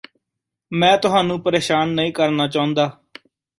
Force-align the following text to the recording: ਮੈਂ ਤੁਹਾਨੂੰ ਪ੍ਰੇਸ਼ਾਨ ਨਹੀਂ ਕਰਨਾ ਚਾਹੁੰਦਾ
ਮੈਂ 0.71 0.97
ਤੁਹਾਨੂੰ 0.97 1.39
ਪ੍ਰੇਸ਼ਾਨ 1.41 1.89
ਨਹੀਂ 1.89 2.13
ਕਰਨਾ 2.13 2.47
ਚਾਹੁੰਦਾ 2.47 2.89